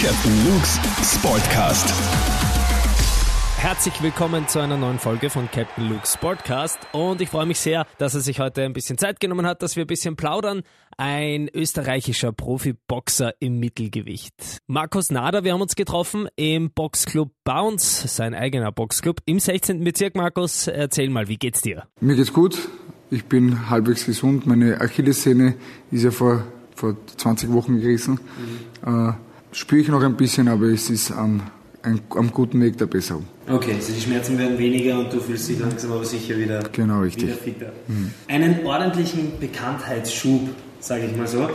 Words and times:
Captain 0.00 0.46
Luke's 0.46 0.78
Sportcast. 1.02 1.92
Herzlich 3.56 4.00
willkommen 4.00 4.46
zu 4.46 4.60
einer 4.60 4.76
neuen 4.76 5.00
Folge 5.00 5.28
von 5.28 5.50
Captain 5.50 5.88
Luke's 5.88 6.14
Sportcast 6.14 6.78
und 6.92 7.20
ich 7.20 7.28
freue 7.28 7.46
mich 7.46 7.58
sehr, 7.58 7.84
dass 7.98 8.14
er 8.14 8.20
sich 8.20 8.38
heute 8.38 8.62
ein 8.62 8.72
bisschen 8.74 8.96
Zeit 8.96 9.18
genommen 9.18 9.44
hat, 9.44 9.60
dass 9.60 9.74
wir 9.74 9.82
ein 9.84 9.88
bisschen 9.88 10.14
plaudern. 10.14 10.62
Ein 10.96 11.48
österreichischer 11.52 12.30
Profiboxer 12.30 13.34
im 13.40 13.58
Mittelgewicht. 13.58 14.60
Markus 14.68 15.10
Nader, 15.10 15.42
wir 15.42 15.52
haben 15.52 15.62
uns 15.62 15.74
getroffen 15.74 16.28
im 16.36 16.70
Boxclub 16.70 17.32
Bounce, 17.42 18.06
sein 18.06 18.34
eigener 18.34 18.70
Boxclub 18.70 19.20
im 19.24 19.40
16. 19.40 19.82
Bezirk. 19.82 20.14
Markus, 20.14 20.68
erzähl 20.68 21.10
mal, 21.10 21.26
wie 21.26 21.38
geht's 21.38 21.60
dir? 21.60 21.88
Mir 22.00 22.14
geht's 22.14 22.32
gut. 22.32 22.56
Ich 23.10 23.24
bin 23.24 23.68
halbwegs 23.68 24.06
gesund. 24.06 24.46
Meine 24.46 24.80
Achillessehne 24.80 25.56
ist 25.90 26.04
ja 26.04 26.12
vor, 26.12 26.44
vor 26.76 26.96
20 27.16 27.52
Wochen 27.52 27.80
gerissen. 27.80 28.20
Mhm. 28.84 29.08
Äh, 29.08 29.12
spüre 29.52 29.80
ich 29.80 29.88
noch 29.88 30.02
ein 30.02 30.16
bisschen, 30.16 30.48
aber 30.48 30.66
es 30.66 30.90
ist 30.90 31.10
am, 31.10 31.42
ein, 31.82 32.00
am 32.10 32.30
guten 32.32 32.60
Weg 32.60 32.78
der 32.78 32.86
Besserung. 32.86 33.26
Okay, 33.48 33.74
also 33.74 33.92
die 33.92 34.00
Schmerzen 34.00 34.38
werden 34.38 34.58
weniger 34.58 34.98
und 34.98 35.12
du 35.12 35.20
fühlst 35.20 35.48
dich 35.48 35.58
langsam 35.58 35.92
aber 35.92 36.04
sicher 36.04 36.36
wieder, 36.36 36.62
genau, 36.72 37.00
richtig. 37.00 37.24
wieder 37.24 37.36
fitter. 37.36 37.72
Mhm. 37.86 38.12
Einen 38.28 38.66
ordentlichen 38.66 39.38
Bekanntheitsschub, 39.40 40.48
sage 40.80 41.06
ich 41.06 41.16
mal 41.16 41.26
so, 41.26 41.48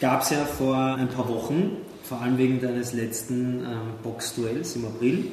gab 0.00 0.22
es 0.22 0.30
ja 0.30 0.44
vor 0.44 0.76
ein 0.76 1.08
paar 1.08 1.28
Wochen, 1.28 1.78
vor 2.02 2.20
allem 2.20 2.38
wegen 2.38 2.60
deines 2.60 2.92
letzten 2.92 3.60
ähm, 3.60 3.80
Boxduells 4.02 4.76
im 4.76 4.84
April. 4.84 5.24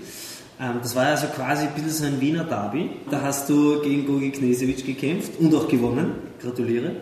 Ähm, 0.60 0.76
das 0.82 0.96
war 0.96 1.06
also 1.08 1.28
quasi 1.28 1.68
ein 1.68 1.74
bisschen 1.74 1.92
so 1.92 2.06
ein 2.06 2.22
Wiener 2.22 2.46
Derby. 2.46 2.90
Da 3.10 3.22
hast 3.22 3.50
du 3.50 3.82
gegen 3.82 4.06
Gogi 4.06 4.32
Knesewitsch 4.32 4.86
gekämpft 4.86 5.34
und 5.40 5.54
auch 5.54 5.68
gewonnen. 5.68 6.14
Gratuliere. 6.42 6.98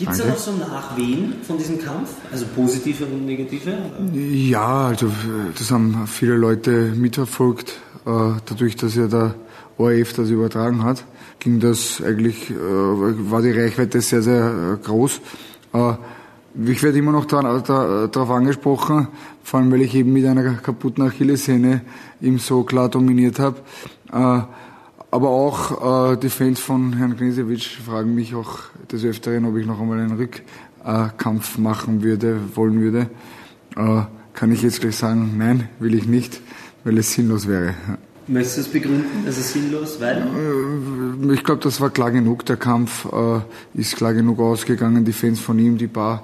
Gibt 0.00 0.12
es 0.12 0.18
da 0.18 0.28
noch 0.28 0.38
so 0.38 0.52
Nachwehen 0.52 1.34
von 1.46 1.58
diesem 1.58 1.78
Kampf? 1.78 2.08
Also 2.32 2.46
positive 2.56 3.04
und 3.04 3.26
negative? 3.26 3.76
Ja, 4.14 4.86
also 4.86 5.10
das 5.58 5.70
haben 5.70 6.06
viele 6.06 6.36
Leute 6.36 6.94
mitverfolgt. 6.96 7.78
Äh, 8.06 8.40
dadurch, 8.46 8.76
dass 8.76 8.94
ja 8.94 9.08
der 9.08 9.34
ORF 9.76 10.14
das 10.14 10.30
übertragen 10.30 10.84
hat, 10.84 11.04
ging 11.38 11.60
das 11.60 12.02
eigentlich, 12.02 12.50
äh, 12.50 12.54
war 12.54 13.42
die 13.42 13.50
Reichweite 13.50 14.00
sehr, 14.00 14.22
sehr 14.22 14.78
äh, 14.80 14.82
groß. 14.82 15.20
Ich 16.64 16.82
werde 16.82 16.98
immer 16.98 17.12
noch 17.12 17.26
darauf 17.26 18.30
angesprochen, 18.30 19.06
vor 19.44 19.60
allem 19.60 19.70
weil 19.70 19.82
ich 19.82 19.94
eben 19.94 20.14
mit 20.14 20.24
einer 20.24 20.54
kaputten 20.54 21.04
Achillessehne 21.04 21.82
eben 22.22 22.38
so 22.38 22.64
klar 22.64 22.88
dominiert 22.88 23.38
habe. 23.38 23.58
Aber 25.10 25.30
auch 25.30 26.12
äh, 26.12 26.16
die 26.16 26.30
Fans 26.30 26.60
von 26.60 26.92
Herrn 26.92 27.16
Knesewitsch 27.16 27.78
fragen 27.80 28.14
mich 28.14 28.34
auch 28.34 28.58
des 28.90 29.04
Öfteren, 29.04 29.44
ob 29.44 29.56
ich 29.56 29.66
noch 29.66 29.80
einmal 29.80 29.98
einen 29.98 30.16
Rückkampf 30.16 31.58
machen 31.58 32.02
würde, 32.02 32.38
wollen 32.54 32.80
würde. 32.80 33.10
Äh, 33.76 34.02
kann 34.34 34.52
ich 34.52 34.62
jetzt 34.62 34.80
gleich 34.80 34.96
sagen, 34.96 35.34
nein, 35.36 35.68
will 35.80 35.94
ich 35.94 36.06
nicht, 36.06 36.40
weil 36.84 36.96
es 36.98 37.12
sinnlos 37.12 37.48
wäre. 37.48 37.74
Möchtest 38.28 38.56
du 38.56 38.60
es 38.60 38.68
begründen, 38.68 39.26
dass 39.26 39.36
es 39.36 39.52
sinnlos, 39.52 40.00
weil? 40.00 40.18
Äh, 40.18 41.34
ich 41.34 41.42
glaube, 41.42 41.60
das 41.62 41.80
war 41.80 41.90
klar 41.90 42.12
genug. 42.12 42.46
Der 42.46 42.56
Kampf 42.56 43.06
äh, 43.12 43.40
ist 43.74 43.96
klar 43.96 44.14
genug 44.14 44.38
ausgegangen. 44.38 45.04
Die 45.04 45.12
Fans 45.12 45.40
von 45.40 45.58
ihm, 45.58 45.76
die 45.76 45.88
paar, 45.88 46.22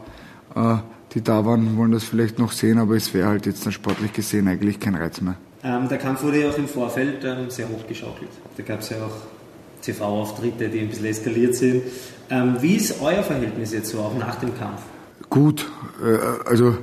äh, 0.55 0.77
die 1.13 1.23
da 1.23 1.45
waren, 1.45 1.77
wollen 1.77 1.91
das 1.91 2.05
vielleicht 2.05 2.39
noch 2.39 2.53
sehen, 2.53 2.79
aber 2.79 2.95
es 2.95 3.13
wäre 3.13 3.29
halt 3.29 3.47
jetzt 3.47 3.67
dann 3.67 3.73
sportlich 3.73 4.13
gesehen 4.13 4.47
eigentlich 4.47 4.79
kein 4.79 4.95
Reiz 4.95 5.21
mehr. 5.21 5.37
Ähm, 5.67 5.89
der 5.89 5.99
Kampf 5.99 6.23
wurde 6.23 6.43
ja 6.43 6.51
auch 6.51 6.59
im 6.59 6.69
Vorfeld 6.69 7.25
ähm, 7.25 7.51
sehr 7.51 7.69
hochgeschaukelt. 7.69 8.31
Da 8.57 8.63
gab 8.63 8.81
es 8.81 8.91
ja 8.91 8.99
auch 8.99 9.83
TV-Auftritte, 9.83 10.69
die 10.69 10.79
ein 10.79 10.89
bisschen 10.89 11.07
eskaliert 11.07 11.57
sind. 11.57 11.83
Ähm, 12.31 12.57
wie 12.61 12.77
ist 12.77 13.03
euer 13.03 13.25
Verhältnis 13.25 13.73
jetzt 13.73 13.91
so, 13.91 13.99
auch 13.99 14.17
nach 14.17 14.37
dem 14.37 14.57
Kampf? 14.57 14.83
Gut, 15.29 15.69
äh, 16.01 16.49
also 16.49 16.77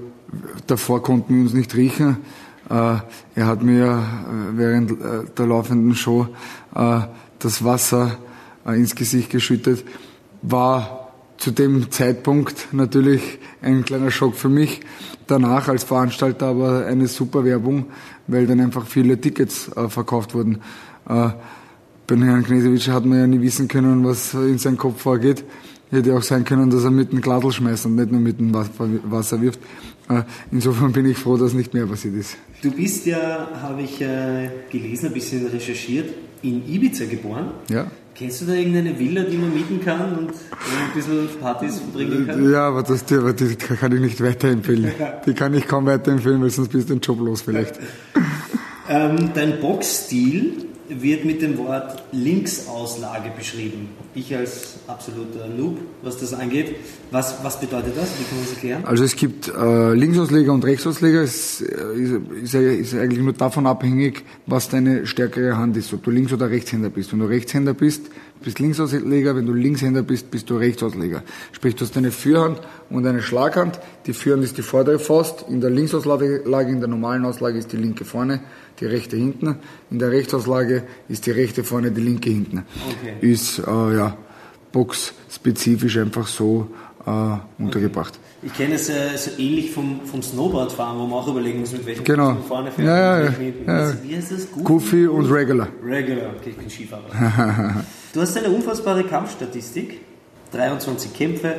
davor 0.68 1.02
konnten 1.02 1.34
wir 1.34 1.44
uns 1.44 1.54
nicht 1.54 1.74
riechen. 1.76 2.18
Äh, 2.70 2.98
er 3.36 3.48
hat 3.48 3.64
mir 3.64 3.86
äh, 3.86 4.58
während 4.58 4.92
äh, 4.92 5.30
der 5.38 5.48
laufenden 5.48 5.96
Show 5.96 6.28
äh, 6.76 7.00
das 7.40 7.64
Wasser 7.64 8.18
äh, 8.66 8.76
ins 8.76 8.96
Gesicht 8.96 9.30
geschüttet. 9.30 9.86
War 10.42 11.03
zu 11.38 11.52
dem 11.52 11.92
Zeitpunkt 11.92 12.70
natürlich 12.72 13.40
ein 13.62 13.84
kleiner 13.84 14.12
Schock 14.12 14.36
für 14.36 14.50
mich. 14.50 14.82
Danach 15.28 15.68
als 15.68 15.84
Veranstalter 15.84 16.48
aber 16.48 16.86
eine 16.86 17.08
super 17.08 17.46
Werbung, 17.46 17.86
weil 18.28 18.48
dann 18.48 18.60
einfach 18.60 18.86
viele 18.86 19.20
Tickets 19.20 19.70
äh, 19.76 19.90
verkauft 19.90 20.34
wurden. 20.34 20.60
Äh, 21.08 21.30
bei 22.06 22.18
Herrn 22.18 22.44
Knesewitsch 22.44 22.90
hat 22.90 23.06
man 23.06 23.20
ja 23.20 23.28
nie 23.28 23.42
wissen 23.42 23.68
können, 23.68 24.04
was 24.04 24.34
in 24.34 24.58
seinem 24.58 24.78
Kopf 24.78 25.02
vorgeht. 25.02 25.44
Hätte 25.90 26.16
auch 26.16 26.24
sein 26.24 26.44
können, 26.44 26.70
dass 26.70 26.84
er 26.84 26.92
mit 26.92 27.12
dem 27.12 27.22
Gladl 27.22 27.52
schmeißt 27.52 27.86
und 27.86 27.96
nicht 27.96 28.12
nur 28.12 28.20
mit 28.20 28.40
dem 28.40 28.54
Wasser 28.54 29.42
wirft. 29.42 29.60
Äh, 30.10 30.24
insofern 30.52 30.92
bin 30.92 31.06
ich 31.06 31.18
froh, 31.18 31.38
dass 31.38 31.54
nicht 31.54 31.74
mehr 31.74 31.86
passiert 31.86 32.16
ist. 32.16 32.36
Du 32.62 32.72
bist 32.72 33.06
ja, 33.06 33.50
habe 33.62 33.82
ich 33.84 34.02
äh, 34.02 34.50
gelesen, 34.70 35.08
ein 35.08 35.14
bisschen 35.14 35.46
recherchiert, 35.48 36.14
in 36.44 36.68
Ibiza 36.68 37.06
geboren. 37.06 37.52
Ja. 37.70 37.88
Kennst 38.16 38.42
du 38.42 38.46
da 38.46 38.54
irgendeine 38.54 38.98
Villa, 39.00 39.24
die 39.24 39.38
man 39.38 39.54
mieten 39.54 39.82
kann 39.84 40.16
und 40.16 40.30
ein 40.30 40.94
bisschen 40.94 41.28
Partys 41.42 41.80
verbringen 41.80 42.28
kann? 42.28 42.52
Ja, 42.52 42.68
aber 42.68 42.84
das, 42.84 43.06
die, 43.06 43.16
aber 43.16 43.34
die 43.34 43.56
kann 43.56 43.92
ich 43.92 44.00
nicht 44.00 44.22
weiterempfehlen. 44.22 44.92
Die 45.26 45.34
kann 45.34 45.54
ich 45.56 45.68
kaum 45.68 45.88
weiterempfehlen, 45.88 46.42
weil 46.42 46.52
sonst 46.52 46.70
bist 46.70 46.90
du 46.90 46.94
den 46.94 47.02
Job 47.02 47.20
los 47.20 47.42
vielleicht. 47.42 47.80
ähm, 48.90 49.32
dein 49.34 49.60
Boxstil 49.60 50.66
wird 50.90 51.26
mit 51.26 51.42
dem 51.42 51.58
Wort 51.58 52.04
Linksauslage 52.12 53.32
beschrieben. 53.36 53.90
Ich 54.16 54.36
als 54.36 54.76
absoluter 54.88 55.48
Noob, 55.48 55.80
was 56.02 56.18
das 56.18 56.34
angeht. 56.34 56.76
Was, 57.12 57.44
was 57.44 57.60
bedeutet 57.60 57.94
das? 57.96 58.10
Wie 58.20 58.24
kann 58.24 58.38
man 58.38 58.46
das 58.46 58.54
erklären? 58.54 58.86
Also 58.86 59.04
es 59.04 59.16
gibt 59.16 59.48
äh, 59.48 59.94
Linksausleger 59.94 60.54
und 60.54 60.66
Rechtsausleger. 60.66 61.22
Es 61.22 61.62
äh, 61.62 61.66
ist, 61.96 62.54
ist, 62.54 62.54
ist, 62.54 62.94
eigentlich 62.96 63.24
nur 63.24 63.34
davon 63.34 63.66
abhängig, 63.66 64.24
was 64.46 64.70
deine 64.70 65.08
stärkere 65.08 65.58
Hand 65.58 65.78
ist, 65.78 65.94
ob 65.94 66.04
du 66.04 66.12
Links- 66.12 66.34
oder 66.34 66.50
Rechtshänder 66.50 66.90
bist. 66.90 67.12
Wenn 67.12 67.20
du 67.20 67.26
Rechtshänder 67.26 67.74
bist, 67.74 68.04
bist 68.44 68.60
Linksausleger. 68.60 69.36
Wenn 69.36 69.46
du 69.46 69.54
Linkshänder 69.54 70.04
bist, 70.04 70.30
bist 70.32 70.50
du 70.50 70.58
Rechtsausleger. 70.58 71.24
Sprich, 71.52 71.76
du 71.76 71.86
hast 71.86 71.98
eine 71.98 72.12
Führhand 72.12 72.62
und 72.90 73.06
eine 73.08 73.22
Schlaghand. 73.22 73.80
Die 74.06 74.14
Führhand 74.14 74.44
ist 74.44 74.58
die 74.58 74.62
vordere 74.62 75.00
Faust. 75.00 75.46
In 75.50 75.62
der 75.62 75.70
Linksauslage, 75.70 76.44
in 76.46 76.80
der 76.80 76.90
normalen 76.90 77.26
Auslage 77.26 77.58
ist 77.58 77.72
die 77.72 77.78
linke 77.78 78.06
vorne 78.06 78.42
die 78.80 78.86
rechte 78.86 79.16
hinten. 79.16 79.58
In 79.92 80.00
der 80.00 80.12
Rechtsauslage 80.12 80.84
ist 81.08 81.26
die 81.26 81.32
rechte 81.32 81.64
vorne, 81.64 81.92
die 81.92 82.02
linke 82.02 82.30
hinten. 82.30 82.66
Okay. 82.90 83.14
Ist 83.22 83.60
äh, 83.60 83.96
ja 83.96 84.18
boxspezifisch 84.72 85.98
einfach 85.98 86.28
so 86.28 86.68
äh, 87.06 87.62
untergebracht. 87.62 88.14
Okay. 88.16 88.48
Ich 88.48 88.54
kenne 88.54 88.76
es 88.76 88.90
äh, 88.90 89.16
so 89.16 89.32
ähnlich 89.38 89.72
vom, 89.72 90.02
vom 90.06 90.22
Snowboardfahren, 90.22 91.00
wo 91.00 91.06
man 91.06 91.20
auch 91.20 91.28
überlegen 91.28 91.62
muss, 91.62 91.72
mit 91.72 91.86
welchem 91.86 92.04
genau. 92.04 92.32
man 92.34 92.44
vorne 92.44 92.72
fährt. 92.72 92.88
Ja, 92.88 93.20
ja, 93.20 93.26
ja. 93.26 93.94
Wie 94.04 94.16
heißt 94.16 94.32
das? 94.32 94.52
Goofy, 94.52 94.64
Goofy 94.64 95.08
und 95.08 95.32
Regular. 95.32 95.68
Regular, 95.86 96.32
okay, 96.38 96.50
ich 96.50 96.58
bin 96.58 96.70
Skifahrer. 96.70 97.86
du 98.14 98.22
hast 98.22 98.38
eine 98.38 98.50
unfassbare 98.50 99.04
Kampfstatistik, 99.04 100.02
23 100.54 101.14
Kämpfe, 101.14 101.56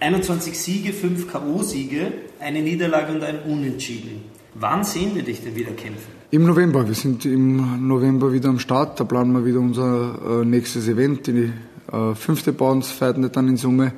21 0.00 0.58
Siege, 0.58 0.92
5 0.92 1.32
K.O.-Siege, 1.32 2.12
eine 2.38 2.62
Niederlage 2.62 3.12
und 3.12 3.24
ein 3.24 3.40
Unentschieden. 3.42 4.22
Wann 4.54 4.84
sehen 4.84 5.14
wir 5.14 5.22
dich 5.22 5.42
denn 5.42 5.56
wieder 5.56 5.72
kämpfen? 5.72 6.12
Im 6.30 6.44
November. 6.44 6.86
Wir 6.86 6.94
sind 6.94 7.24
im 7.24 7.86
November 7.86 8.32
wieder 8.32 8.48
am 8.48 8.58
Start. 8.58 9.00
Da 9.00 9.04
planen 9.04 9.32
wir 9.32 9.44
wieder 9.44 9.60
unser 9.60 10.42
äh, 10.42 10.44
nächstes 10.44 10.88
Event. 10.88 11.26
Die 11.26 11.52
äh, 11.92 12.14
fünfte 12.14 12.52
Bounce 12.52 12.92
Fight 12.92 13.16
dann 13.34 13.48
in 13.48 13.56
Summe. 13.56 13.92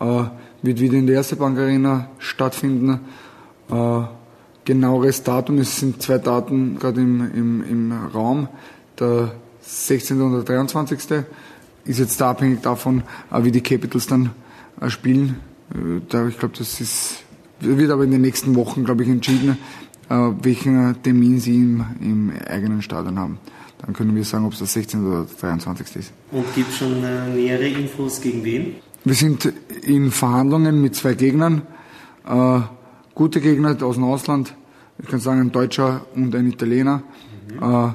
Äh, 0.00 0.24
wird 0.62 0.80
wieder 0.80 0.94
in 0.94 1.06
der 1.06 1.16
erste 1.16 1.36
Bank 1.36 1.58
Arena 1.58 2.10
stattfinden. 2.18 3.00
Äh, 3.70 4.00
genaueres 4.64 5.22
Datum, 5.22 5.58
es 5.58 5.78
sind 5.78 6.02
zwei 6.02 6.18
Daten 6.18 6.78
gerade 6.78 7.00
im, 7.00 7.20
im, 7.34 7.64
im 7.68 7.92
Raum. 8.12 8.48
Der 8.98 9.32
16. 9.68 10.20
und 10.22 10.32
der 10.32 10.42
23. 10.42 11.24
ist 11.84 11.98
jetzt 11.98 12.20
da 12.20 12.30
abhängig 12.30 12.62
davon, 12.62 13.02
äh, 13.30 13.44
wie 13.44 13.52
die 13.52 13.60
Capitals 13.60 14.06
dann 14.06 14.30
äh, 14.80 14.88
spielen. 14.88 15.36
Äh, 15.74 16.28
ich 16.28 16.38
glaube, 16.38 16.54
das 16.56 16.80
ist, 16.80 17.16
wird 17.60 17.90
aber 17.90 18.04
in 18.04 18.10
den 18.10 18.22
nächsten 18.22 18.54
Wochen, 18.56 18.84
glaube 18.84 19.02
ich, 19.02 19.08
entschieden 19.08 19.58
welchen 20.10 21.02
Termin 21.02 21.38
sie 21.38 21.56
im, 21.56 21.84
im 22.00 22.32
eigenen 22.48 22.80
Stadion 22.80 23.18
haben. 23.18 23.38
Dann 23.82 23.92
können 23.92 24.16
wir 24.16 24.24
sagen, 24.24 24.46
ob 24.46 24.54
es 24.54 24.58
der 24.58 24.66
16. 24.66 25.06
oder 25.06 25.26
der 25.26 25.50
23. 25.50 25.96
ist. 25.96 26.12
Und 26.32 26.46
gibt 26.54 26.70
es 26.70 26.78
schon 26.78 27.04
äh, 27.04 27.28
nähere 27.28 27.68
Infos 27.68 28.18
gegen 28.18 28.42
wen? 28.42 28.76
Wir 29.04 29.14
sind 29.14 29.52
in 29.82 30.10
Verhandlungen 30.10 30.80
mit 30.80 30.96
zwei 30.96 31.12
Gegnern. 31.12 31.60
Gute 33.14 33.42
Gegner 33.42 33.76
aus 33.82 33.96
dem 33.96 34.04
Ausland. 34.04 34.54
Ich 34.98 35.08
kann 35.08 35.20
sagen, 35.20 35.42
ein 35.42 35.52
Deutscher 35.52 36.06
und 36.14 36.34
ein 36.34 36.46
Italiener. 36.46 37.02
Mhm. 37.60 37.94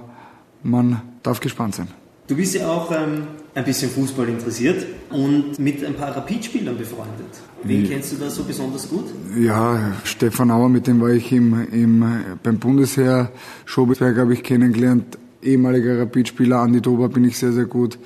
Man 0.61 1.01
darf 1.23 1.39
gespannt 1.39 1.75
sein. 1.75 1.87
Du 2.27 2.35
bist 2.35 2.55
ja 2.55 2.67
auch 2.67 2.89
ähm, 2.91 3.27
ein 3.53 3.65
bisschen 3.65 3.89
Fußball 3.91 4.29
interessiert 4.29 4.85
und 5.09 5.59
mit 5.59 5.83
ein 5.83 5.93
paar 5.93 6.15
Rapid-Spielern 6.15 6.77
befreundet. 6.77 7.27
Wen 7.63 7.87
kennst 7.87 8.13
du 8.13 8.15
da 8.15 8.29
so 8.29 8.43
besonders 8.43 8.89
gut? 8.89 9.05
Ja, 9.37 9.93
Stefan 10.05 10.49
Auer, 10.51 10.69
mit 10.69 10.87
dem 10.87 11.01
war 11.01 11.09
ich 11.09 11.31
im, 11.33 11.67
im, 11.71 12.05
beim 12.41 12.59
Bundesheer. 12.59 13.31
Schobesberg 13.65 14.17
habe 14.17 14.33
ich 14.33 14.43
kennengelernt. 14.43 15.17
Ehemaliger 15.41 15.99
Rapid-Spieler, 15.99 16.59
Andi 16.59 16.81
Dober 16.81 17.09
bin 17.09 17.25
ich 17.25 17.37
sehr, 17.37 17.51
sehr 17.51 17.65
gut. 17.65 17.99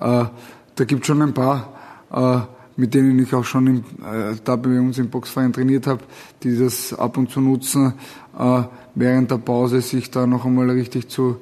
Äh, 0.00 0.24
da 0.74 0.84
gibt 0.84 1.06
schon 1.06 1.22
ein 1.22 1.34
paar, 1.34 1.72
äh, 2.12 2.40
mit 2.76 2.94
denen 2.94 3.18
ich 3.20 3.32
auch 3.34 3.44
schon 3.44 3.66
im, 3.68 3.76
äh, 3.78 4.34
da 4.42 4.56
bei 4.56 4.80
uns 4.80 4.98
im 4.98 5.10
Boxverein 5.10 5.52
trainiert 5.52 5.86
habe, 5.86 6.02
die 6.42 6.58
das 6.58 6.92
ab 6.92 7.16
und 7.16 7.30
zu 7.30 7.40
nutzen, 7.40 7.94
äh, 8.36 8.62
während 8.96 9.30
der 9.30 9.38
Pause 9.38 9.80
sich 9.80 10.10
da 10.10 10.26
noch 10.26 10.44
einmal 10.44 10.70
richtig 10.70 11.08
zu, 11.08 11.36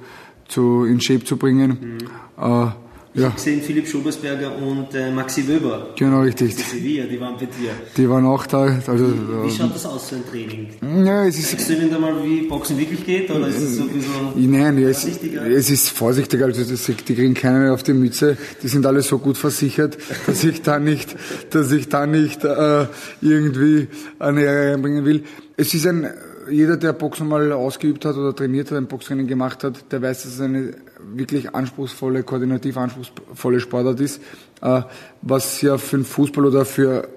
zu 0.49 0.85
in 0.85 1.01
Shape 1.01 1.25
zu 1.25 1.37
bringen. 1.37 1.99
Mhm. 2.39 2.43
Äh, 2.43 2.71
ich 3.15 3.23
ja. 3.23 3.31
habe 3.31 3.37
gesehen, 3.37 3.63
Philipp 3.63 3.89
Schobersberger 3.89 4.57
und 4.59 4.95
äh, 4.95 5.11
Maxi 5.11 5.49
Wöber. 5.49 5.89
Genau, 5.97 6.21
richtig. 6.21 6.55
Die 6.55 6.63
Sevilla, 6.63 7.05
die 7.07 7.19
waren 7.19 7.35
bei 7.37 7.47
dir. 7.47 7.73
Die 7.97 8.09
waren 8.09 8.27
auch 8.27 8.47
da. 8.47 8.81
Also, 8.87 9.07
wie, 9.09 9.47
wie 9.47 9.51
schaut 9.51 9.75
das 9.75 9.87
aus, 9.87 10.11
so 10.11 10.17
ein 10.17 10.25
Training? 10.31 10.69
Ja, 11.05 11.25
es 11.25 11.39
ist, 11.39 11.51
Sagst 11.51 11.71
du 11.71 11.73
ihnen 11.73 11.91
da 11.91 11.99
mal, 11.99 12.23
wie 12.23 12.43
Boxen 12.43 12.79
wirklich 12.79 13.05
geht? 13.05 13.31
Oder 13.31 13.49
ist 13.49 13.61
es 13.61 13.77
so 13.77 13.83
ein 13.83 13.89
bisschen 13.89 14.51
Nein, 14.51 14.79
es, 14.85 15.05
es 15.05 15.71
ist 15.71 15.89
vorsichtiger. 15.89 16.45
Also 16.45 16.63
das, 16.63 16.85
die 16.85 17.15
kriegen 17.15 17.35
keiner 17.35 17.59
mehr 17.59 17.75
auf 17.75 17.83
die 17.83 17.95
Mütze. 17.95 18.37
Die 18.63 18.69
sind 18.69 18.85
alle 18.87 19.03
so 19.03 19.19
gut 19.19 19.39
versichert, 19.39 19.97
dass 20.27 20.45
ich 20.45 20.63
da 20.63 20.79
nicht, 20.79 21.17
dass 21.51 21.73
ich 21.73 21.89
da 21.89 22.07
nicht 22.07 22.45
äh, 22.45 22.87
irgendwie 23.21 23.89
eine 24.19 24.43
Ehre 24.43 24.73
reinbringen 24.75 25.05
will. 25.05 25.25
Es 25.57 25.75
ist 25.75 25.87
ein 25.87 26.09
jeder, 26.51 26.77
der 26.77 26.93
Boxen 26.93 27.29
mal 27.29 27.53
ausgeübt 27.53 28.05
hat 28.05 28.17
oder 28.17 28.35
trainiert 28.35 28.71
hat, 28.71 28.79
ein 28.79 28.87
Boxtraining 28.87 29.27
gemacht 29.27 29.65
hat, 29.65 29.93
der 29.93 30.03
weiß, 30.03 30.23
dass 30.25 30.35
es 30.35 30.41
eine 30.41 30.75
wirklich 31.15 31.55
anspruchsvolle, 31.55 32.23
koordinativ 32.23 32.77
anspruchsvolle 32.77 33.61
Sportart 33.61 34.01
ist, 34.01 34.21
äh, 34.61 34.83
was 35.23 35.63
ja 35.63 35.79
für 35.79 35.99
den 35.99 36.05
Fußball 36.05 36.47
oder 36.47 36.65
für 36.65 37.09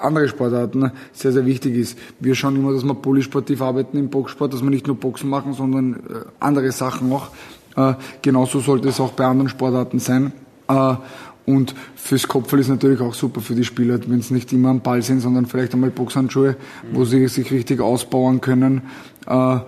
andere 0.00 0.28
Sportarten 0.28 0.92
sehr, 1.12 1.32
sehr 1.32 1.44
wichtig 1.46 1.76
ist. 1.76 1.98
Wir 2.20 2.34
schauen 2.34 2.56
immer, 2.56 2.72
dass 2.72 2.84
wir 2.84 2.94
polysportiv 2.94 3.60
arbeiten 3.60 3.98
im 3.98 4.08
Boxsport, 4.08 4.52
dass 4.52 4.62
wir 4.62 4.70
nicht 4.70 4.86
nur 4.86 4.96
Boxen 4.96 5.28
machen, 5.28 5.52
sondern 5.52 5.94
äh, 5.94 5.98
andere 6.38 6.72
Sachen 6.72 7.12
auch. 7.12 7.28
Äh, 7.76 7.94
genauso 8.22 8.60
sollte 8.60 8.88
es 8.88 9.00
auch 9.00 9.12
bei 9.12 9.24
anderen 9.24 9.48
Sportarten 9.48 9.98
sein. 9.98 10.32
Und 11.46 11.74
fürs 11.96 12.28
Kopfball 12.28 12.60
ist 12.60 12.68
natürlich 12.68 13.00
auch 13.00 13.14
super 13.14 13.40
für 13.40 13.54
die 13.54 13.64
Spieler, 13.64 13.98
wenn 14.06 14.22
sie 14.22 14.34
nicht 14.34 14.52
immer 14.52 14.68
am 14.68 14.80
Ball 14.80 15.02
sind, 15.02 15.20
sondern 15.20 15.46
vielleicht 15.46 15.74
einmal 15.74 15.90
Boxhandschuhe, 15.90 16.50
mhm. 16.50 16.96
wo 16.96 17.04
sie 17.04 17.26
sich 17.28 17.50
richtig 17.50 17.80
ausbauen 17.80 18.40
können 18.40 18.82
äh, 19.26 19.58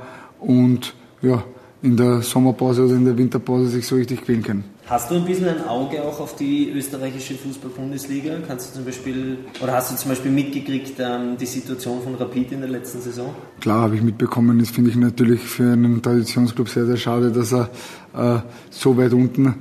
und 0.40 0.94
ja, 1.22 1.42
in 1.82 1.96
der 1.96 2.22
Sommerpause 2.22 2.84
oder 2.84 2.94
in 2.94 3.04
der 3.04 3.18
Winterpause 3.18 3.66
sich 3.66 3.86
so 3.86 3.96
richtig 3.96 4.24
quälen 4.24 4.42
können. 4.42 4.64
Hast 4.86 5.10
du 5.10 5.14
ein 5.14 5.24
bisschen 5.24 5.48
ein 5.48 5.66
Auge 5.66 6.02
auch 6.02 6.20
auf 6.20 6.36
die 6.36 6.70
österreichische 6.70 7.34
Fußball-Bundesliga? 7.34 8.34
Kannst 8.46 8.70
du 8.70 8.74
zum 8.76 8.84
Beispiel, 8.84 9.38
oder 9.62 9.72
hast 9.72 9.92
du 9.92 9.96
zum 9.96 10.10
Beispiel 10.10 10.30
mitgekriegt 10.30 10.98
ähm, 10.98 11.36
die 11.38 11.46
Situation 11.46 12.02
von 12.02 12.14
Rapid 12.16 12.52
in 12.52 12.60
der 12.60 12.68
letzten 12.68 13.00
Saison? 13.00 13.34
Klar, 13.60 13.82
habe 13.82 13.96
ich 13.96 14.02
mitbekommen. 14.02 14.58
Das 14.58 14.70
finde 14.70 14.90
ich 14.90 14.96
natürlich 14.96 15.40
für 15.40 15.72
einen 15.72 16.02
Traditionsclub 16.02 16.68
sehr, 16.68 16.86
sehr 16.86 16.96
schade, 16.96 17.30
dass 17.30 17.52
er 17.52 17.70
äh, 18.14 18.40
so 18.70 18.96
weit 18.96 19.12
unten 19.12 19.54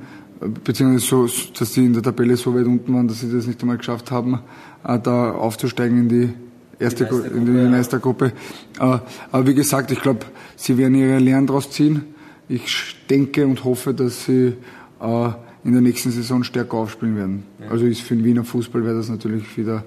beziehungsweise 0.64 1.06
so, 1.06 1.28
dass 1.58 1.74
sie 1.74 1.86
in 1.86 1.94
der 1.94 2.04
Tabelle 2.04 2.36
so 2.36 2.56
weit 2.56 2.66
unten 2.66 2.94
waren, 2.94 3.08
dass 3.08 3.20
sie 3.20 3.32
das 3.32 3.48
nicht 3.48 3.62
einmal 3.62 3.78
geschafft 3.78 4.12
haben, 4.12 4.40
äh, 4.84 5.00
da 5.00 5.32
aufzusteigen 5.32 6.00
in 6.00 6.10
die 6.10 6.34
erste 6.80 7.06
die 7.06 7.38
in 7.38 7.46
die 7.46 7.52
Meistergruppe. 7.52 8.34
Äh, 8.80 9.00
aber 9.32 9.48
wie 9.48 9.54
gesagt, 9.54 9.92
ich 9.92 10.02
glaube, 10.02 10.26
sie 10.56 10.78
werden 10.78 10.96
ihre 10.96 11.20
Lehren 11.20 11.48
daraus 11.48 11.70
ziehen. 11.70 12.06
Ich 12.50 12.96
denke 13.10 13.46
und 13.46 13.64
hoffe, 13.64 13.94
dass 13.94 14.26
sie 14.26 14.56
äh, 15.00 15.30
in 15.64 15.74
der 15.74 15.82
nächsten 15.82 16.12
Saison 16.12 16.44
stärker 16.44 16.78
aufspielen 16.78 17.16
werden. 17.16 17.44
Ja. 17.60 17.70
Also 17.70 17.86
ist 17.86 18.02
für 18.02 18.16
den 18.16 18.26
Wiener 18.26 18.44
Fußball 18.44 18.84
wäre 18.84 18.96
das 18.96 19.10
natürlich 19.10 19.58
wieder 19.58 19.84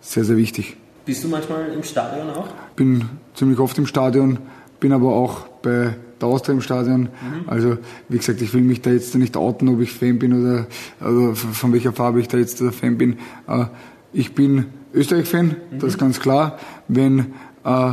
sehr, 0.00 0.24
sehr 0.24 0.36
wichtig. 0.36 0.76
Bist 1.04 1.22
du 1.22 1.28
manchmal 1.28 1.68
im 1.72 1.84
Stadion 1.84 2.30
auch? 2.30 2.48
Bin 2.74 3.04
ziemlich 3.34 3.60
oft 3.60 3.78
im 3.78 3.86
Stadion, 3.86 4.40
bin 4.80 4.92
aber 4.92 5.12
auch 5.12 5.46
bei 5.62 5.94
der 6.20 6.28
Austria 6.28 6.54
im 6.54 6.60
Stadion. 6.60 7.02
Mhm. 7.02 7.08
Also, 7.46 7.78
wie 8.08 8.18
gesagt, 8.18 8.40
ich 8.42 8.52
will 8.54 8.62
mich 8.62 8.80
da 8.82 8.90
jetzt 8.90 9.14
nicht 9.14 9.36
outen, 9.36 9.68
ob 9.68 9.80
ich 9.80 9.92
Fan 9.92 10.18
bin 10.18 10.32
oder, 10.32 10.66
oder 11.00 11.34
von 11.34 11.72
welcher 11.72 11.92
Farbe 11.92 12.20
ich 12.20 12.28
da 12.28 12.38
jetzt 12.38 12.60
der 12.60 12.72
Fan 12.72 12.98
bin. 12.98 13.18
Äh, 13.46 13.66
ich 14.12 14.34
bin 14.34 14.66
Österreich-Fan, 14.92 15.46
mhm. 15.46 15.78
das 15.78 15.90
ist 15.90 15.98
ganz 15.98 16.20
klar. 16.20 16.58
Wenn 16.88 17.26
äh, 17.64 17.92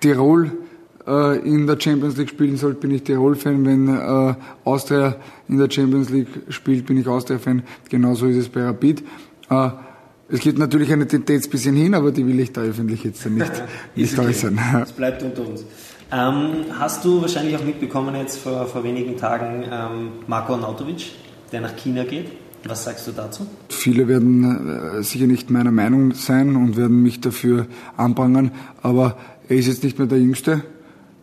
Tirol 0.00 0.52
äh, 1.06 1.38
in 1.38 1.66
der 1.66 1.80
Champions 1.80 2.16
League 2.16 2.30
spielen 2.30 2.56
soll, 2.56 2.74
bin 2.74 2.90
ich 2.90 3.02
Tirol-Fan. 3.02 3.64
Wenn 3.64 3.88
äh, 3.88 4.34
Austria 4.64 5.16
in 5.48 5.58
der 5.58 5.70
Champions 5.70 6.10
League 6.10 6.28
spielt, 6.48 6.86
bin 6.86 6.98
ich 6.98 7.06
Austria-Fan. 7.06 7.62
Genauso 7.88 8.26
ist 8.26 8.36
es 8.36 8.48
bei 8.48 8.62
Rapid. 8.62 9.02
Äh, 9.48 9.70
es 10.28 10.40
geht 10.40 10.58
natürlich 10.58 10.92
eine 10.92 11.06
Tendenz 11.06 11.46
ein 11.46 11.50
bisschen 11.50 11.76
hin, 11.76 11.94
aber 11.94 12.10
die 12.10 12.26
will 12.26 12.40
ich 12.40 12.52
da 12.52 12.62
öffentlich 12.62 13.04
jetzt 13.04 13.24
nicht, 13.30 13.52
nicht 13.94 14.18
äußern. 14.18 14.58
Es 14.82 14.92
bleibt 14.92 15.22
unter 15.22 15.46
uns. 15.46 15.64
Ähm, 16.12 16.66
hast 16.78 17.04
du 17.04 17.20
wahrscheinlich 17.20 17.56
auch 17.56 17.64
mitbekommen 17.64 18.14
jetzt 18.14 18.38
vor, 18.38 18.66
vor 18.66 18.84
wenigen 18.84 19.16
Tagen 19.16 19.64
ähm, 19.70 20.08
Marco 20.26 20.54
Arnautovic, 20.54 21.12
der 21.50 21.60
nach 21.60 21.74
China 21.76 22.04
geht? 22.04 22.30
Was 22.64 22.84
sagst 22.84 23.06
du 23.06 23.12
dazu? 23.12 23.46
Viele 23.68 24.08
werden 24.08 24.98
äh, 24.98 25.02
sicher 25.02 25.26
nicht 25.26 25.50
meiner 25.50 25.72
Meinung 25.72 26.12
sein 26.12 26.56
und 26.56 26.76
werden 26.76 27.02
mich 27.02 27.20
dafür 27.20 27.66
anprangern, 27.96 28.52
aber 28.82 29.16
er 29.48 29.56
ist 29.56 29.66
jetzt 29.66 29.84
nicht 29.84 29.98
mehr 29.98 30.06
der 30.06 30.18
Jüngste. 30.18 30.62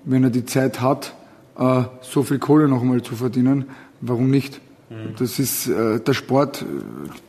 Wenn 0.06 0.24
er 0.24 0.30
die 0.30 0.46
Zeit 0.46 0.82
hat, 0.82 1.14
äh, 1.58 1.84
so 2.02 2.24
viel 2.24 2.40
Kohle 2.40 2.68
noch 2.68 2.82
einmal 2.82 3.02
zu 3.02 3.16
verdienen, 3.16 3.66
warum 4.02 4.30
nicht? 4.30 4.60
Mhm. 4.90 5.16
Das 5.18 5.40
ist 5.40 5.68
äh, 5.68 6.00
der 6.00 6.14
Sport, 6.14 6.66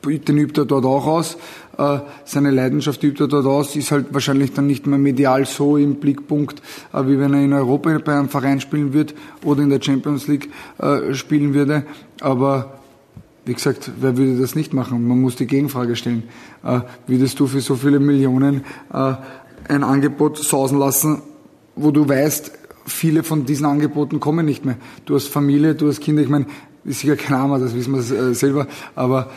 äh, 0.07 0.19
den 0.19 0.39
übt 0.39 0.61
er 0.61 0.65
dort 0.65 0.85
auch 0.85 1.07
aus. 1.07 1.37
Äh, 1.79 2.01
seine 2.25 2.51
Leidenschaft 2.51 3.03
übt 3.03 3.23
er 3.23 3.29
dort 3.29 3.47
aus, 3.47 3.75
ist 3.77 3.91
halt 3.91 4.13
wahrscheinlich 4.13 4.53
dann 4.53 4.67
nicht 4.67 4.87
mehr 4.87 4.99
medial 4.99 5.45
so 5.47 5.77
im 5.77 5.97
Blickpunkt, 5.97 6.61
äh, 6.93 7.07
wie 7.07 7.19
wenn 7.19 7.35
er 7.35 7.43
in 7.43 7.53
Europa 7.53 7.99
bei 7.99 8.15
einem 8.15 8.29
Verein 8.29 8.61
spielen 8.61 8.93
würde 8.93 9.15
oder 9.45 9.63
in 9.63 9.71
der 9.71 9.81
Champions 9.83 10.29
League 10.29 10.51
äh, 10.79 11.15
spielen 11.15 11.55
würde. 11.55 11.85
Aber 12.21 12.79
wie 13.45 13.55
gesagt, 13.55 13.91
wer 14.01 14.17
würde 14.17 14.39
das 14.39 14.55
nicht 14.55 14.73
machen? 14.73 15.07
Man 15.07 15.21
muss 15.21 15.37
die 15.37 15.47
Gegenfrage 15.47 15.97
stellen. 15.97 16.23
Würdest 17.07 17.39
du 17.39 17.47
für 17.47 17.61
so 17.61 17.75
viele 17.75 18.01
Millionen 18.01 18.65
ein 18.89 19.85
Angebot 19.85 20.39
sausen 20.39 20.79
lassen, 20.79 21.21
wo 21.77 21.91
du 21.91 22.09
weißt, 22.09 22.53
viele 22.87 23.23
von 23.23 23.45
diesen 23.45 23.67
Angeboten 23.67 24.19
kommen 24.19 24.47
nicht 24.47 24.65
mehr. 24.65 24.77
Du 25.05 25.15
hast 25.15 25.29
Familie, 25.29 25.75
du 25.75 25.89
hast 25.89 26.01
Kinder. 26.01 26.23
Ich 26.23 26.31
meine, 26.31 26.47
ist 26.85 27.01
sicher 27.01 27.17
kein 27.17 27.37
Armer, 27.37 27.59
das 27.59 27.75
wissen 27.75 27.95
wir 27.95 28.35
selber, 28.35 28.67
aber 28.95 29.31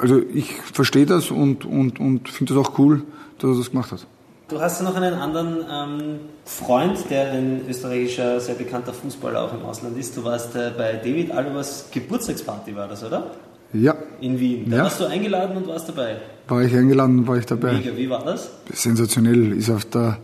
also 0.00 0.20
ich 0.32 0.52
verstehe 0.52 1.06
das 1.06 1.30
und, 1.30 1.64
und, 1.64 1.98
und 2.00 2.28
finde 2.28 2.54
das 2.54 2.66
auch 2.66 2.78
cool, 2.78 3.02
dass 3.38 3.50
er 3.50 3.56
das 3.56 3.70
gemacht 3.70 3.92
hat. 3.92 4.06
Du 4.48 4.60
hast 4.60 4.80
ja 4.80 4.88
noch 4.88 4.96
einen 4.96 5.14
anderen 5.14 5.58
ähm, 5.70 6.18
Freund, 6.44 7.08
der 7.08 7.32
ein 7.32 7.62
österreichischer, 7.68 8.40
sehr 8.40 8.56
bekannter 8.56 8.92
Fußballer 8.92 9.42
auch 9.42 9.54
im 9.54 9.64
Ausland 9.64 9.96
ist. 9.96 10.16
Du 10.16 10.24
warst 10.24 10.56
äh, 10.56 10.72
bei 10.76 10.94
David 10.94 11.30
Albers 11.30 11.86
Geburtstagsparty, 11.92 12.74
war 12.74 12.88
das, 12.88 13.04
oder? 13.04 13.30
Ja. 13.72 13.94
In 14.20 14.40
Wien. 14.40 14.68
Da 14.68 14.78
ja. 14.78 14.82
warst 14.84 14.98
du 14.98 15.04
eingeladen 15.04 15.56
und 15.56 15.68
warst 15.68 15.88
dabei. 15.88 16.16
War 16.48 16.62
ich 16.62 16.74
eingeladen, 16.74 17.28
war 17.28 17.36
ich 17.36 17.46
dabei. 17.46 17.74
Mega, 17.74 17.96
wie 17.96 18.10
war 18.10 18.24
das? 18.24 18.50
Sensationell, 18.72 19.52
ist 19.52 19.70
auf 19.70 19.84
der 19.84 20.18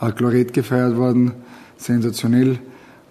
äh, 0.00 0.12
Chloret 0.12 0.52
gefeiert 0.52 0.96
worden, 0.96 1.32
sensationell. 1.76 2.60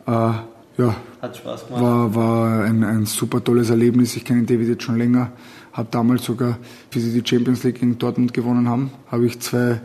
Äh, 0.07 0.31
ja, 0.77 0.95
hat 1.21 1.37
Spaß 1.37 1.67
gemacht. 1.67 1.81
War, 1.81 2.15
war 2.15 2.63
ein, 2.63 2.83
ein 2.83 3.05
super 3.05 3.43
tolles 3.43 3.69
Erlebnis. 3.69 4.15
Ich 4.15 4.25
kenne 4.25 4.43
David 4.43 4.67
jetzt 4.67 4.83
schon 4.83 4.97
länger. 4.97 5.31
Habe 5.71 5.87
damals 5.91 6.23
sogar, 6.23 6.57
wie 6.91 6.99
sie 6.99 7.19
die 7.19 7.27
Champions 7.27 7.63
League 7.63 7.81
in 7.81 7.97
Dortmund 7.97 8.33
gewonnen 8.33 8.69
haben, 8.69 8.91
habe 9.11 9.25
ich 9.25 9.39
zwei 9.39 9.81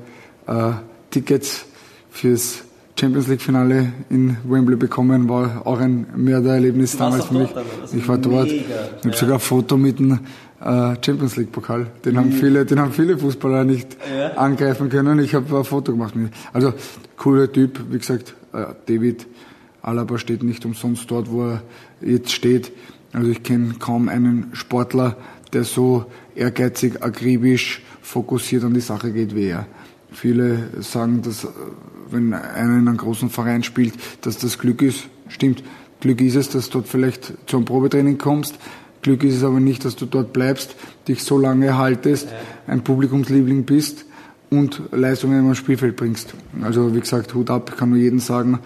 äh, 0.47 0.73
Tickets 1.11 1.67
fürs 2.11 2.65
Champions 2.99 3.29
League 3.29 3.41
Finale 3.41 3.93
in 4.11 4.37
Wembley 4.45 4.77
bekommen. 4.77 5.29
War 5.29 5.67
auch 5.67 5.79
ein 5.79 6.07
Mördererlebnis 6.17 6.97
damals 6.97 7.27
für 7.27 7.35
mich. 7.35 7.51
Ich 7.93 8.09
war 8.09 8.19
dort. 8.19 8.49
Ich 8.49 8.65
habe 8.65 9.11
ja. 9.11 9.13
sogar 9.13 9.35
ein 9.35 9.41
Foto 9.41 9.77
mit 9.77 9.99
dem 9.99 10.19
äh, 10.61 10.97
Champions 11.05 11.37
League 11.37 11.53
Pokal. 11.53 11.87
Den 12.05 12.15
mhm. 12.15 12.19
haben 12.19 12.33
viele, 12.33 12.65
den 12.65 12.81
haben 12.81 12.93
viele 12.93 13.17
Fußballer 13.17 13.65
nicht 13.65 13.97
ja. 14.17 14.33
angreifen 14.33 14.89
können. 14.89 15.21
Ich 15.21 15.35
habe 15.35 15.57
ein 15.57 15.65
Foto 15.65 15.93
gemacht 15.93 16.17
mit. 16.17 16.33
Also 16.53 16.75
cooler 17.17 17.51
Typ, 17.51 17.81
wie 17.91 17.99
gesagt, 17.99 18.35
äh, 18.53 18.67
David 18.87 19.27
Alaba 19.83 20.19
steht 20.19 20.43
nicht 20.43 20.65
umsonst 20.65 21.11
dort, 21.11 21.31
wo 21.31 21.47
er 21.47 21.63
jetzt 22.01 22.33
steht. 22.33 22.73
Also 23.13 23.31
ich 23.31 23.43
kenne 23.43 23.75
kaum 23.79 24.09
einen 24.09 24.51
Sportler, 24.53 25.17
der 25.53 25.65
so 25.65 26.07
ehrgeizig, 26.35 27.03
akribisch, 27.03 27.83
fokussiert 28.03 28.65
an 28.65 28.75
die 28.75 28.81
Sache 28.81 29.13
geht 29.13 29.35
wie 29.35 29.47
er. 29.47 29.67
Viele 30.11 30.83
sagen, 30.83 31.23
dass 31.23 31.47
wenn 32.11 32.33
einer 32.33 32.79
in 32.79 32.89
einem 32.89 32.97
großen 32.97 33.31
Verein 33.31 33.63
spielt, 33.63 33.95
dass 34.23 34.39
das 34.39 34.59
Glück 34.59 34.83
ist. 34.83 35.05
Stimmt, 35.29 35.63
Glück 36.01 36.21
ist 36.21 36.37
es, 36.37 36.49
dass 36.49 36.71
du 36.71 36.79
dort 36.79 36.89
vielleicht 36.89 37.35
zum 37.47 37.65
Probetraining 37.65 38.19
kommst. 38.19 38.59
Glück 39.03 39.23
ist 39.25 39.37
es 39.37 39.45
aber 39.45 39.61
nicht, 39.61 39.85
dass 39.85 39.97
du 39.97 40.07
dort 40.07 40.33
bleibst, 40.33 40.77
dich 41.07 41.23
so 41.23 41.39
lange 41.39 41.77
haltest, 41.77 42.29
ein 42.67 42.83
Publikumsliebling 42.83 43.65
bist 43.65 44.07
und 44.51 44.83
Leistungen 44.91 45.47
am 45.47 45.55
Spielfeld 45.55 45.97
bringst. 45.97 46.35
Also 46.63 46.95
wie 46.95 47.01
gesagt, 47.01 47.35
Hut 47.35 47.51
ab, 47.51 47.71
ich 47.73 47.77
kann 47.77 47.91
nur 47.91 47.99
jedem 47.99 48.19
sagen, 48.19 48.59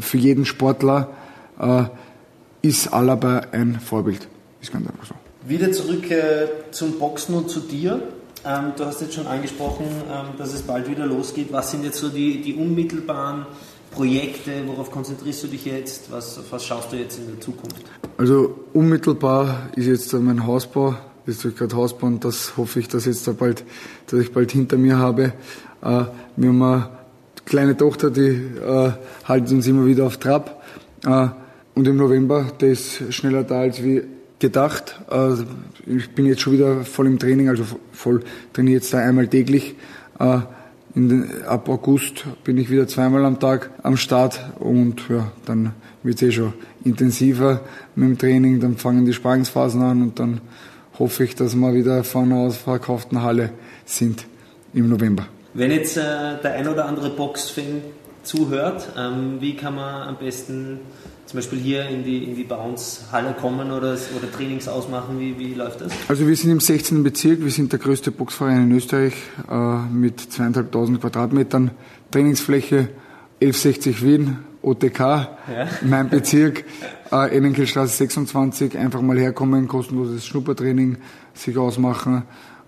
für 0.00 0.18
jeden 0.18 0.44
Sportler 0.44 1.10
äh, 1.58 1.84
ist 2.62 2.92
Alaba 2.92 3.42
ein 3.52 3.80
Vorbild. 3.80 4.28
Ist 4.60 4.72
ganz 4.72 4.86
einfach 4.86 5.06
so. 5.06 5.14
Wieder 5.46 5.72
zurück 5.72 6.10
äh, 6.10 6.46
zum 6.70 6.98
Boxen 6.98 7.34
und 7.34 7.50
zu 7.50 7.60
dir. 7.60 8.00
Ähm, 8.44 8.72
du 8.76 8.84
hast 8.84 9.00
jetzt 9.00 9.14
schon 9.14 9.26
angesprochen, 9.26 9.86
ähm, 10.10 10.36
dass 10.38 10.52
es 10.52 10.62
bald 10.62 10.88
wieder 10.88 11.06
losgeht. 11.06 11.52
Was 11.52 11.70
sind 11.70 11.84
jetzt 11.84 11.98
so 11.98 12.08
die, 12.08 12.42
die 12.42 12.54
unmittelbaren 12.54 13.46
Projekte? 13.90 14.52
Worauf 14.66 14.90
konzentrierst 14.90 15.44
du 15.44 15.48
dich 15.48 15.64
jetzt? 15.64 16.10
Was, 16.10 16.40
was 16.50 16.64
schaust 16.64 16.92
du 16.92 16.96
jetzt 16.96 17.18
in 17.18 17.26
der 17.26 17.40
Zukunft? 17.40 17.82
Also 18.18 18.54
unmittelbar 18.72 19.70
ist 19.76 19.86
jetzt 19.86 20.12
mein 20.12 20.46
Hausbau 20.46 20.94
bis 21.24 21.40
durch 21.40 21.56
gerade 21.56 21.76
Hausbahn. 21.76 22.20
Das 22.20 22.56
hoffe 22.56 22.80
ich, 22.80 22.88
dass 22.88 23.04
jetzt 23.04 23.26
da 23.26 23.32
bald, 23.32 23.64
dass 24.06 24.20
ich 24.20 24.32
bald 24.32 24.52
hinter 24.52 24.76
mir 24.76 24.98
habe. 24.98 25.32
Äh, 25.82 26.04
wir 26.36 26.48
haben 26.48 26.88
kleine 27.44 27.76
Tochter, 27.76 28.10
die 28.10 28.30
äh, 28.30 28.92
halten 29.24 29.56
uns 29.56 29.66
immer 29.66 29.86
wieder 29.86 30.06
auf 30.06 30.18
Trab. 30.18 30.62
Äh, 31.04 31.28
und 31.74 31.88
im 31.88 31.96
November, 31.96 32.52
der 32.60 32.70
ist 32.70 33.12
schneller 33.12 33.44
da 33.44 33.60
als 33.60 33.82
wie 33.82 34.02
gedacht. 34.38 35.00
Äh, 35.10 35.34
ich 35.86 36.10
bin 36.10 36.26
jetzt 36.26 36.42
schon 36.42 36.52
wieder 36.52 36.84
voll 36.84 37.06
im 37.06 37.18
Training, 37.18 37.48
also 37.48 37.64
voll 37.92 38.22
trainiere 38.52 38.74
jetzt 38.74 38.92
da 38.92 38.98
einmal 38.98 39.28
täglich. 39.28 39.74
Äh, 40.18 40.40
den, 40.94 41.44
ab 41.46 41.68
August 41.68 42.26
bin 42.44 42.58
ich 42.58 42.70
wieder 42.70 42.86
zweimal 42.86 43.24
am 43.24 43.40
Tag 43.40 43.70
am 43.82 43.96
Start 43.96 44.40
und 44.58 45.08
ja, 45.08 45.32
dann 45.46 45.72
wird 46.02 46.16
es 46.16 46.22
eh 46.22 46.32
schon 46.32 46.52
intensiver 46.84 47.62
mit 47.94 48.08
dem 48.08 48.18
Training, 48.18 48.60
dann 48.60 48.76
fangen 48.76 49.06
die 49.06 49.14
Sparringsphasen 49.14 49.80
an 49.80 50.02
und 50.02 50.18
dann 50.18 50.40
hoffe 50.98 51.24
ich, 51.24 51.34
dass 51.34 51.54
wir 51.54 51.74
wieder 51.74 52.04
vor 52.04 52.22
einer 52.22 52.36
ausverkauften 52.36 53.22
Halle 53.22 53.50
sind 53.86 54.26
im 54.74 54.90
November. 54.90 55.26
Wenn 55.54 55.70
jetzt 55.70 55.96
äh, 55.96 56.00
der 56.42 56.54
ein 56.54 56.66
oder 56.66 56.86
andere 56.86 57.10
Boxfan 57.10 57.82
zuhört, 58.22 58.88
ähm, 58.96 59.36
wie 59.40 59.54
kann 59.54 59.74
man 59.74 60.08
am 60.08 60.16
besten 60.16 60.80
zum 61.26 61.38
Beispiel 61.38 61.58
hier 61.58 61.88
in 61.88 62.04
die, 62.04 62.24
in 62.24 62.36
die 62.36 62.44
Bounce-Halle 62.44 63.34
kommen 63.38 63.70
oder, 63.70 63.96
oder 64.16 64.32
Trainings 64.34 64.66
ausmachen? 64.66 65.20
Wie, 65.20 65.38
wie 65.38 65.54
läuft 65.54 65.82
das? 65.82 65.92
Also 66.08 66.26
wir 66.26 66.36
sind 66.36 66.50
im 66.50 66.60
16. 66.60 67.02
Bezirk, 67.02 67.42
wir 67.42 67.50
sind 67.50 67.70
der 67.72 67.78
größte 67.78 68.10
Boxverein 68.10 68.64
in 68.64 68.72
Österreich 68.76 69.14
äh, 69.50 69.78
mit 69.92 70.20
zweieinhalbtausend 70.20 71.00
Quadratmetern 71.00 71.72
Trainingsfläche, 72.10 72.88
1160 73.42 74.02
Wien, 74.04 74.38
OTK, 74.62 75.00
ja. 75.00 75.28
mein 75.82 76.08
Bezirk, 76.08 76.64
äh, 77.10 77.36
Enenkelstraße 77.36 77.96
26, 77.96 78.78
einfach 78.78 79.02
mal 79.02 79.18
herkommen, 79.18 79.68
kostenloses 79.68 80.24
Schnuppertraining 80.24 80.96
sich 81.34 81.58
ausmachen 81.58 82.22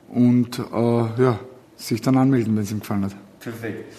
und 0.09 0.59
äh, 0.59 1.23
ja, 1.23 1.39
sich 1.77 2.01
dann 2.01 2.17
anmelden, 2.17 2.57
wenn 2.57 2.63
es 2.63 2.71
ihm 2.71 2.81
gefallen 2.81 3.05
hat. 3.05 3.15
Perfekt. 3.41 3.93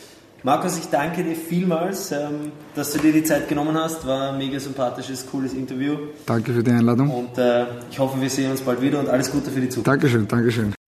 Markus, 0.43 0.77
ich 0.77 0.85
danke 0.89 1.23
dir 1.23 1.35
vielmals, 1.35 2.11
ähm, 2.11 2.51
dass 2.75 2.93
du 2.93 2.99
dir 2.99 3.11
die 3.11 3.23
Zeit 3.23 3.47
genommen 3.47 3.75
hast. 3.75 4.05
War 4.05 4.31
ein 4.31 4.37
mega 4.37 4.59
sympathisches, 4.59 5.25
cooles 5.25 5.53
Interview. 5.53 5.97
Danke 6.27 6.53
für 6.53 6.61
die 6.61 6.69
Einladung. 6.69 7.09
Und 7.09 7.37
äh, 7.39 7.65
ich 7.89 7.97
hoffe, 7.97 8.21
wir 8.21 8.29
sehen 8.29 8.51
uns 8.51 8.61
bald 8.61 8.79
wieder 8.79 8.99
und 8.99 9.09
alles 9.09 9.31
Gute 9.31 9.49
für 9.49 9.59
die 9.59 9.69
Zukunft. 9.69 9.87
Dankeschön, 9.87 10.27
Dankeschön. 10.27 10.75